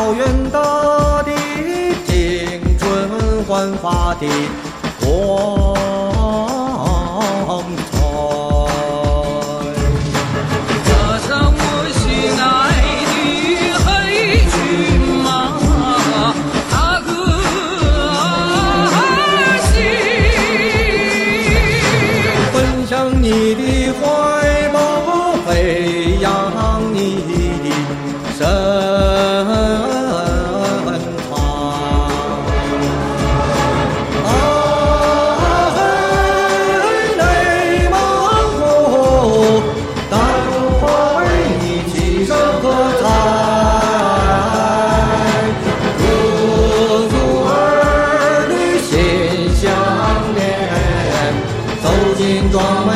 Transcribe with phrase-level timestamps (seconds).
[0.00, 1.30] 草原大地，
[2.06, 4.26] 青春焕发的
[4.98, 5.76] 光
[7.90, 7.92] 彩。
[10.86, 10.88] 踏
[11.28, 11.60] 上我
[11.92, 12.00] 心
[12.40, 12.42] 爱
[13.12, 13.14] 的
[13.84, 13.88] 黑
[14.48, 14.56] 骏
[15.22, 15.28] 马，
[16.70, 17.08] 踏歌
[18.96, 18.96] 而
[19.68, 19.76] 行，
[22.54, 22.56] 奔
[22.88, 22.90] 向
[23.22, 23.60] 你的。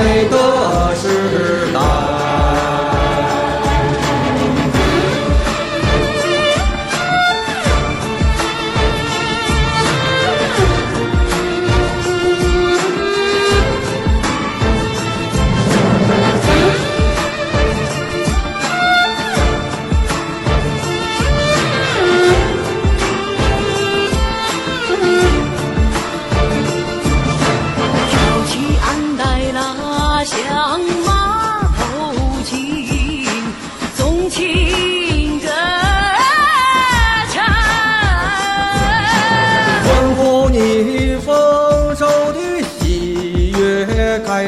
[0.04, 0.43] 美多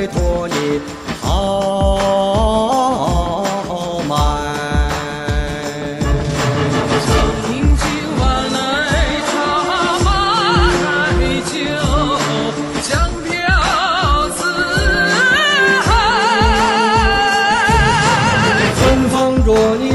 [0.06, 0.80] 托你
[1.22, 1.28] 豪
[4.08, 4.14] 迈。
[7.46, 7.84] 听今
[8.18, 8.22] 晚
[8.52, 8.56] 来
[9.26, 9.32] 茶
[9.68, 9.70] 马
[10.04, 10.06] 白
[11.50, 11.54] 酒，
[12.82, 12.88] 香
[13.24, 13.26] 飘
[14.30, 14.38] 四
[15.82, 15.88] 海。
[18.78, 19.85] 春风若你。